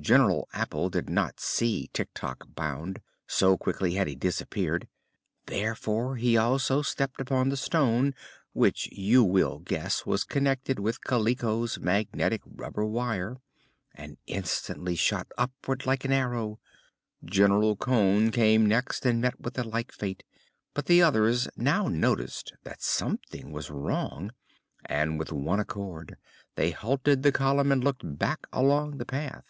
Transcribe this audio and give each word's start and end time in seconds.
General 0.00 0.48
Apple 0.52 0.90
did 0.90 1.08
not 1.08 1.38
see 1.38 1.88
Tik 1.92 2.08
Tok 2.12 2.48
bound, 2.56 3.00
so 3.28 3.56
quickly 3.56 3.94
had 3.94 4.08
he 4.08 4.16
disappeared; 4.16 4.88
therefore 5.46 6.16
he 6.16 6.36
also 6.36 6.82
stepped 6.82 7.20
upon 7.20 7.48
the 7.48 7.56
stone 7.56 8.12
(which 8.52 8.88
you 8.90 9.22
will 9.22 9.60
guess 9.60 10.04
was 10.04 10.24
connected 10.24 10.80
with 10.80 11.00
Kaliko's 11.04 11.78
magnetic 11.78 12.42
rubber 12.44 12.84
wire) 12.84 13.38
and 13.94 14.18
instantly 14.26 14.96
shot 14.96 15.28
upward 15.38 15.86
like 15.86 16.04
an 16.04 16.12
arrow. 16.12 16.58
General 17.24 17.76
Cone 17.76 18.32
came 18.32 18.66
next 18.66 19.06
and 19.06 19.20
met 19.20 19.40
with 19.40 19.56
a 19.56 19.62
like 19.64 19.92
fate, 19.92 20.24
but 20.74 20.86
the 20.86 21.00
others 21.00 21.46
now 21.56 21.86
noticed 21.86 22.52
that 22.64 22.82
something 22.82 23.52
was 23.52 23.70
wrong 23.70 24.32
and 24.84 25.16
with 25.16 25.30
one 25.30 25.60
accord 25.60 26.16
they 26.56 26.72
halted 26.72 27.22
the 27.22 27.32
column 27.32 27.70
and 27.70 27.84
looked 27.84 28.02
back 28.18 28.48
along 28.52 28.98
the 28.98 29.06
path. 29.06 29.44